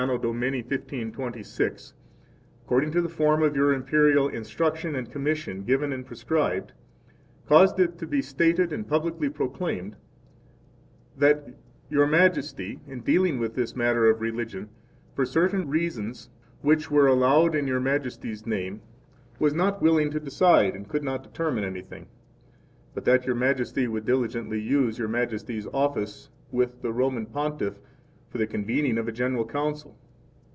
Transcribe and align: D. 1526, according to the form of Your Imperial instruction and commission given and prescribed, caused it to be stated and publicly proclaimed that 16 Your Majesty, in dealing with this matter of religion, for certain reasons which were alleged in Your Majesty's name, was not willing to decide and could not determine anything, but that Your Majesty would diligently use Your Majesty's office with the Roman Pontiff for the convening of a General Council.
D. 0.01 0.07
1526, 0.07 1.93
according 2.65 2.91
to 2.91 3.03
the 3.03 3.07
form 3.07 3.43
of 3.43 3.55
Your 3.55 3.71
Imperial 3.71 4.27
instruction 4.29 4.95
and 4.95 5.11
commission 5.11 5.63
given 5.63 5.93
and 5.93 6.03
prescribed, 6.03 6.71
caused 7.47 7.79
it 7.79 7.99
to 7.99 8.07
be 8.07 8.19
stated 8.19 8.73
and 8.73 8.87
publicly 8.87 9.29
proclaimed 9.29 9.95
that 11.15 11.41
16 11.45 11.55
Your 11.91 12.07
Majesty, 12.07 12.79
in 12.87 13.01
dealing 13.01 13.37
with 13.37 13.53
this 13.53 13.75
matter 13.75 14.09
of 14.09 14.21
religion, 14.21 14.69
for 15.13 15.23
certain 15.23 15.67
reasons 15.67 16.29
which 16.63 16.89
were 16.89 17.05
alleged 17.05 17.53
in 17.53 17.67
Your 17.67 17.79
Majesty's 17.79 18.47
name, 18.47 18.81
was 19.37 19.53
not 19.53 19.83
willing 19.83 20.09
to 20.09 20.19
decide 20.19 20.75
and 20.75 20.89
could 20.89 21.03
not 21.03 21.21
determine 21.21 21.63
anything, 21.63 22.07
but 22.95 23.05
that 23.05 23.27
Your 23.27 23.35
Majesty 23.35 23.87
would 23.87 24.07
diligently 24.07 24.59
use 24.59 24.97
Your 24.97 25.07
Majesty's 25.09 25.67
office 25.67 26.31
with 26.51 26.81
the 26.81 26.91
Roman 26.91 27.27
Pontiff 27.27 27.77
for 28.29 28.37
the 28.37 28.47
convening 28.47 28.97
of 28.97 29.09
a 29.09 29.11
General 29.11 29.45
Council. 29.45 29.93